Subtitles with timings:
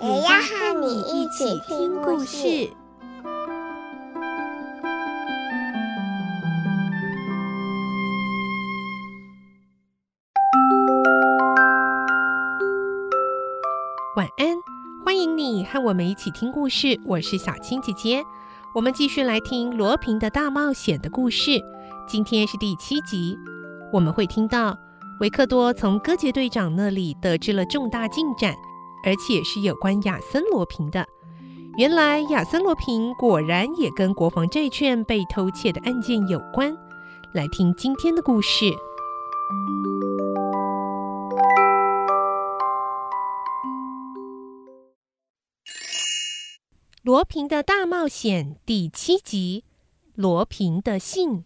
[0.00, 2.70] 也要和你一起听故事。
[14.16, 14.56] 晚安，
[15.04, 17.00] 欢迎你和我们一起听故事。
[17.04, 18.22] 我是小青姐姐，
[18.76, 21.60] 我们继续来听罗平的大冒险的故事。
[22.06, 23.36] 今天是第七集，
[23.92, 24.78] 我们会听到
[25.18, 28.54] 维克多从哥杰队长那里得知了重大进展，
[29.04, 31.06] 而且是有关亚森罗平的。
[31.76, 36.76] 原来亚森罗平果然也跟国防债券被偷窃的案件有关。
[37.32, 38.74] 来听今天的故事。
[47.02, 49.64] 罗平的大冒险第七集：
[50.14, 51.44] 罗平的信。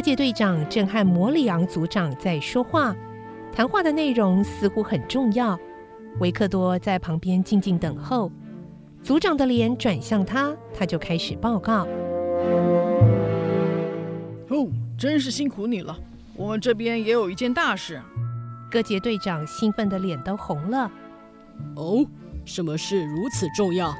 [0.00, 2.96] 哥杰队长正和摩里昂组长在说话，
[3.52, 5.60] 谈话的内容似乎很重要。
[6.20, 8.32] 维克多在旁边静静等候。
[9.02, 11.86] 组长的脸转向他，他就开始报告
[14.48, 15.94] ：“哦，真是辛苦你了。
[16.34, 18.00] 我们这边也有一件大事。”
[18.72, 20.90] 哥杰队长兴奋的脸都红了。
[21.76, 22.02] 哦，
[22.46, 23.94] 什么事如此重要？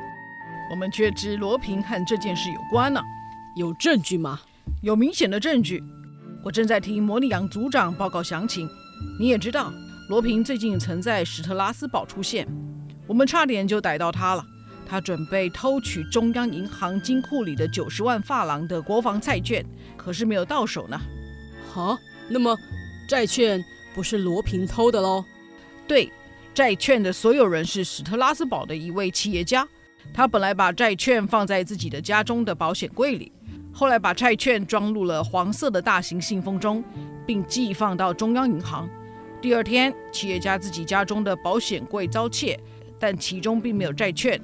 [0.71, 3.03] 我们确知罗平和这件事有关呢。
[3.55, 4.41] 有证据吗？
[4.81, 5.83] 有明显的证据。
[6.43, 8.69] 我正在听摩里昂组长报告详情。
[9.19, 9.73] 你也知道，
[10.09, 12.49] 罗平最近曾在史特拉斯堡出现，
[13.07, 14.45] 我们差点就逮到他了。
[14.87, 19.65] 他准备偷取中央银行金库里的九十万法郎的国防债券，
[19.97, 21.01] 可是没有到手呢。
[21.69, 22.57] 好，那么
[23.09, 23.63] 债券。
[23.93, 25.25] 不是罗平偷的喽？
[25.89, 26.09] 对，
[26.55, 29.67] 债券的所有人是史特拉斯堡的一位企业家。
[30.15, 33.33] 他本来把债券放在自己的家中的保险柜里，
[33.73, 36.83] 后来把债券装入了黄色的大型信封中，
[37.27, 38.89] 并寄放到中央银行。
[39.41, 42.59] 第二天，企业家自己家中的保险柜遭窃，
[42.99, 44.41] 但其中并没有债券。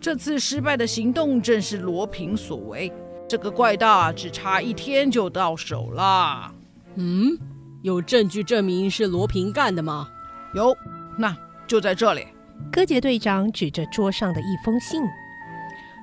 [0.00, 2.92] 这次失败的行动正是罗平所为。
[3.28, 6.52] 这个怪盗只差一天就到手了。
[6.96, 7.38] 嗯。
[7.82, 10.06] 有证据证明是罗平干的吗？
[10.54, 10.76] 有，
[11.16, 11.34] 那
[11.66, 12.26] 就在这里。
[12.70, 15.00] 柯杰队长指着桌上的一封信，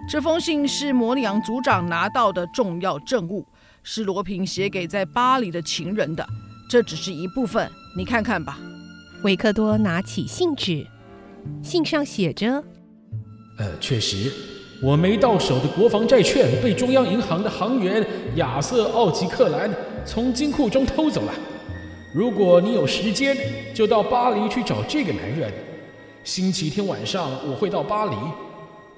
[0.10, 3.46] 这封信是摩里昂组长拿到的重要证物，
[3.84, 6.26] 是罗平写给在巴黎的情人的。
[6.70, 8.58] 这只是一部分，你看看吧。
[9.24, 10.86] 维克多拿起信纸，
[11.62, 12.64] 信上写着
[13.58, 14.32] ：“呃，确实，
[14.82, 18.06] 我没到手的国防债券被中央银行的行员
[18.36, 19.70] 亚瑟·奥吉克兰
[20.06, 21.34] 从金库中偷走了。”
[22.14, 23.36] 如果你有时间，
[23.74, 25.52] 就到巴黎去找这个男人。
[26.24, 28.16] 星期天晚上我会到巴黎。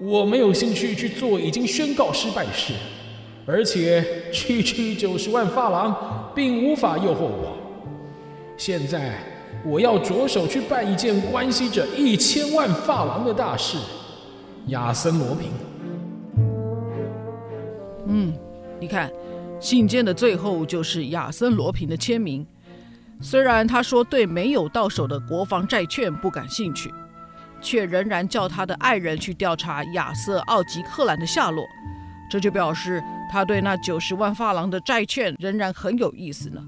[0.02, 2.74] 我没有兴趣去做已经宣告失败的事，
[3.46, 7.58] 而且区区九十万法郎并无法诱惑我。
[8.58, 9.16] 现在
[9.66, 13.78] 我要着手去办一件关系着一千万法郎的大事。
[14.68, 15.50] 亚森罗平。
[18.06, 18.34] 嗯，
[18.80, 19.12] 你看，
[19.60, 22.46] 信件的最后就是亚森罗平的签名。
[23.22, 26.94] 虽然他说对没有到手的国防债券不感兴趣，
[27.62, 31.66] 却仍然叫他的爱人去调查亚瑟·奥吉克兰的下落，
[32.30, 36.62] 这就表示他对那九十万法郎的债券仍然很有意思呢。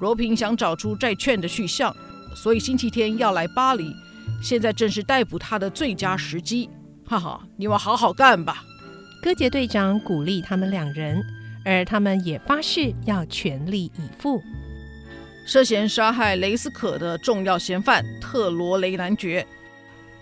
[0.00, 1.94] 罗平想找出债券的去向，
[2.34, 3.94] 所以星期天要来巴黎，
[4.42, 6.68] 现在正是逮捕他的最佳时机。
[7.04, 8.64] 哈哈，你们好好干吧！
[9.22, 11.22] 哥杰队长鼓励他们两人，
[11.64, 14.42] 而他们也发誓要全力以赴。
[15.46, 19.46] 涉嫌杀害雷斯可的重要嫌犯特罗雷男爵，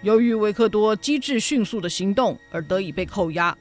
[0.03, 3.57] 由于维克多机智迅速的行动而得以被扣押，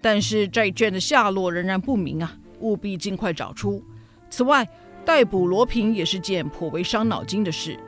[0.00, 3.82] 但是债券的下落仍然不明啊，务必尽快找出。
[4.30, 4.68] 此外，
[5.04, 7.78] 逮捕罗平也是件颇为伤脑筋的事。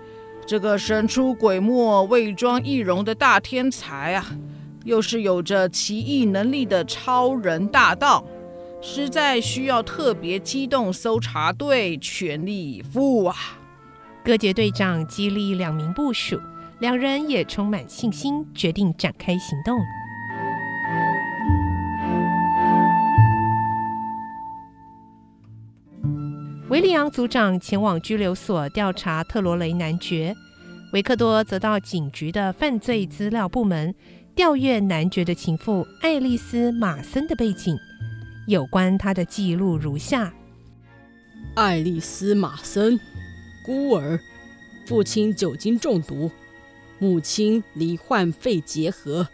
[0.46, 4.26] 这个神出鬼没、伪装易容的大天才啊，
[4.84, 8.24] 又是有着奇异能力的超人大盗。
[8.82, 13.36] 实在需要特别机动搜查队全力以赴啊！
[14.24, 16.40] 哥杰队长激励两名部署，
[16.80, 19.78] 两人也充满信心，决定展开行动。
[26.70, 30.34] 维维里昂组长前往拘留所调查特罗雷男爵，
[30.94, 33.94] 维克多则到警局的犯罪资料部门
[34.34, 37.76] 调阅男爵的情妇爱丽丝·马森的背景。
[38.46, 40.32] 有关她的记录如下：
[41.54, 42.98] 爱丽丝·马森，
[43.66, 44.18] 孤儿，
[44.86, 46.30] 父亲酒精中毒，
[47.00, 49.26] 母亲罹患肺结核。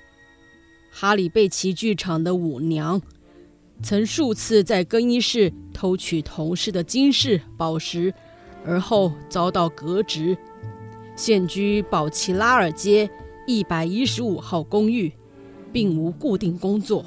[0.89, 3.03] 哈里贝奇剧场的舞娘，
[3.83, 8.15] 曾数次在更衣室偷取同事的金饰宝石，
[8.65, 10.39] 而后遭到革职。
[11.17, 13.11] 现居宝奇拉尔街
[13.47, 15.13] 一百一十五号公寓，
[15.73, 17.05] 并无固定工作，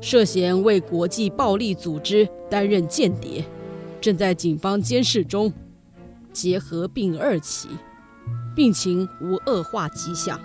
[0.00, 3.44] 涉嫌为国际暴力组织担任间谍，
[4.00, 5.52] 正在警方监视中。
[6.32, 7.68] 结核病二期，
[8.56, 10.40] 病情无恶化迹象。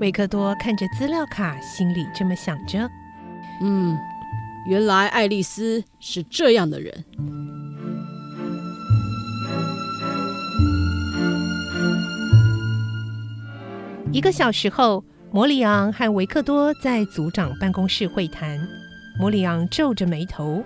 [0.00, 2.86] 维克多看着资料卡，心里这么想着
[3.62, 3.96] ：“嗯，
[4.68, 7.04] 原来爱丽丝是这样的人。”
[14.12, 15.02] 一个小时后，
[15.32, 18.60] 摩里昂和维克多在组长办公室会谈。
[19.18, 20.62] 摩里昂皱着眉头：“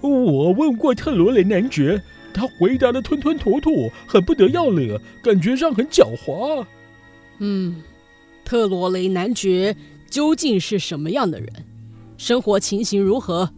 [0.00, 2.00] 我问过特罗雷男爵，
[2.38, 6.64] 他回答的吞吞吐吐，很不得要领，感觉上很狡猾。”
[7.40, 7.82] 嗯。
[8.44, 9.76] 特罗雷男爵
[10.08, 11.48] 究竟是什么样的人？
[12.16, 13.50] 生活情形如何？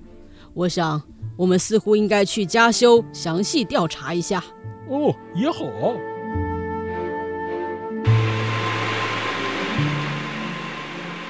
[0.52, 1.00] 我想，
[1.36, 4.42] 我们似乎应该去加修详细调查一下。
[4.88, 5.64] 哦，也好。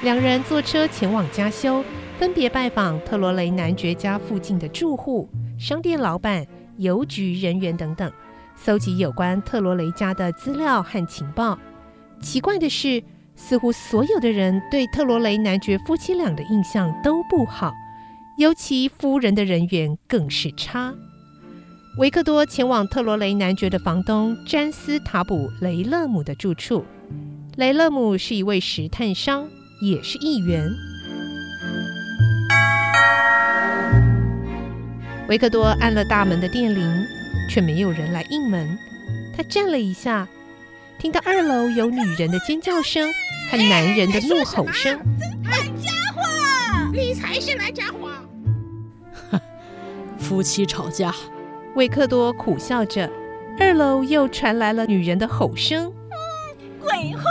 [0.01, 1.83] 两人坐车前往加修，
[2.17, 6.47] 分别拜访特罗雷男爵家附近的住户、商店老板、
[6.81, 8.11] 邮局人员等等，
[8.55, 11.57] 搜集有关特罗雷家的资料和情报。
[12.19, 13.01] 奇怪的是，
[13.35, 17.71] 似乎所有的人对特罗雷男爵夫妻俩的印象都不好，
[18.37, 20.93] 尤其夫人的人缘更是差。
[21.97, 26.85] 维克多前往特罗雷男爵的房东詹斯塔卜雷勒姆的住处。
[27.57, 29.47] 雷勒姆是一位石炭商，
[29.81, 30.71] 也是议员。
[35.27, 37.05] 维克多按了大门的电铃，
[37.49, 38.77] 却没有人来应门。
[39.35, 40.27] 他站了一下。
[40.99, 43.09] 听到二楼有女人的尖叫声
[43.49, 44.99] 和男人的怒吼声。
[45.43, 46.21] 烂家伙，
[46.93, 48.11] 你才是烂家伙！
[50.19, 51.11] 夫妻吵架。
[51.75, 53.09] 维克多苦笑着。
[53.59, 55.85] 二楼又传来了女人的吼声。
[55.85, 57.23] 嗯，鬼话！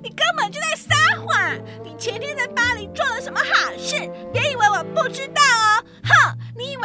[0.00, 1.58] 你根本就在撒谎！
[1.82, 3.96] 你前天在巴黎做了什么好事？
[4.32, 5.37] 别以为我不知道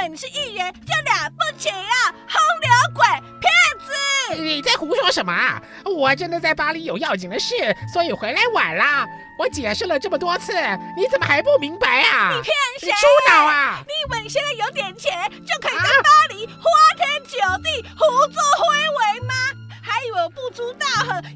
[0.08, 2.14] 你是艺人就了不起啊？
[2.28, 3.06] 风流鬼，
[3.40, 4.42] 骗子！
[4.42, 5.62] 你在胡说什么啊？
[5.86, 7.56] 我真的在巴黎有要紧的事，
[7.94, 9.06] 所以回来晚了。
[9.40, 10.54] 我解释了这么多次，
[10.98, 12.32] 你怎么还不明白啊？
[12.36, 12.88] 你骗谁？
[12.88, 13.80] 你猪脑啊！
[13.88, 15.12] 你以为你现在有点钱
[15.46, 16.64] 就可以在巴黎花
[16.98, 19.34] 天酒地、胡作非为吗？
[20.14, 20.86] 我不知道？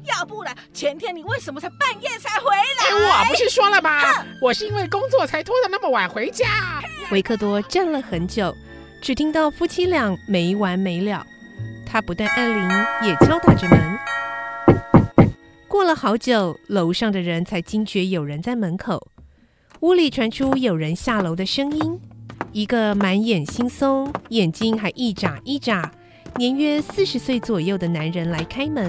[0.04, 2.94] 要不然前天你为什么才半夜才回来？
[2.94, 4.00] 我不是说了吗？
[4.40, 6.82] 我是因为工作才拖得那么晚回家。
[7.10, 8.54] 维克多站了很久，
[9.02, 11.26] 只听到夫妻俩没完没了。
[11.84, 13.98] 他不但按铃，也敲打着门。
[15.66, 19.08] 过了好久，楼上的人才惊觉有人在门口。
[19.80, 22.00] 屋里传出有人下楼的声音。
[22.52, 25.92] 一个满眼惺忪、眼睛还一眨一眨、
[26.38, 28.88] 年约四十岁左右的男人来开门。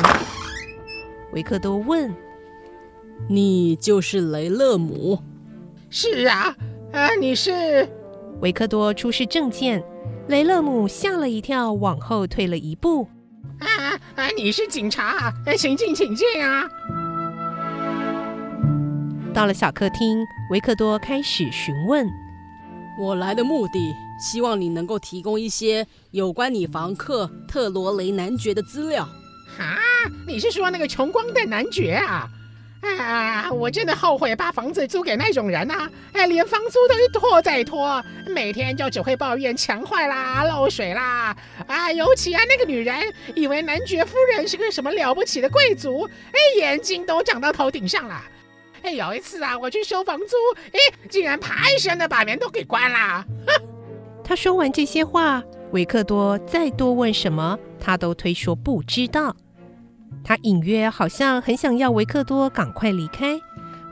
[1.33, 2.13] 维克多问
[3.27, 5.17] ：“你就是雷勒姆
[5.89, 6.55] ？”“是啊，
[6.93, 7.89] 啊，你是？”
[8.41, 9.83] 维克多出示证件。
[10.27, 13.07] 雷勒姆吓了一跳，往后退了一步。
[13.57, 14.27] 啊啊！
[14.37, 15.33] 你是警察？
[15.57, 16.69] 请进，请进啊！
[19.33, 22.07] 到了小客厅，维克多开始询问
[23.01, 29.07] ：“我来的目的，希望你能够提供一些有关你房客特罗雷男爵的资料。”
[29.59, 29.77] 啊！
[30.25, 32.29] 你是说那个穷光蛋男爵啊？
[32.81, 33.51] 啊！
[33.51, 41.35] 我真的后悔把房子租给那种人呐、哎，连房租都一拖再拖，每天就只会抱怨墙坏啦、漏水啦。
[41.67, 48.23] 啊，尤其啊，那个女人以为男爵夫人是个什么了不起的贵族，哎，眼睛都长到头顶上了。
[48.81, 50.37] 哎，有一次啊，我去收房租，
[50.71, 53.25] 哎，竟然啪一声的把门都给关了。
[54.29, 59.35] 他说完这些话，维克多再多问什么，他都推说不知道。
[60.23, 63.35] 他隐约好像很想要维克多赶快离开。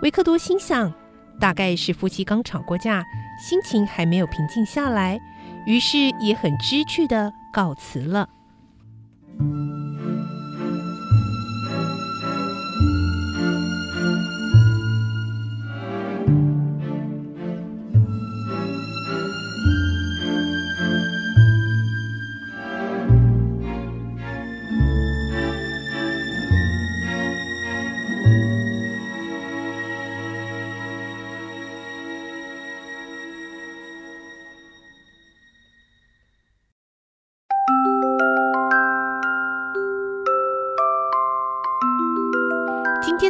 [0.03, 0.93] 维克多心想，
[1.39, 3.03] 大概是夫妻刚吵过架，
[3.43, 5.19] 心情还没有平静下来，
[5.65, 8.29] 于是也很知趣的告辞了。